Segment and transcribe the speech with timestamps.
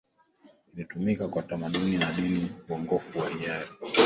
[0.73, 3.69] ilitumika kwa tamaduni na dini uongofu wa hiari